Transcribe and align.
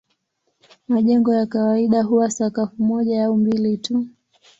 Majengo 0.87 1.33
ya 1.33 1.45
kawaida 1.45 2.03
huwa 2.03 2.31
sakafu 2.31 2.83
moja 2.83 3.25
au 3.25 3.37
mbili 3.37 3.77
tu. 3.77 4.05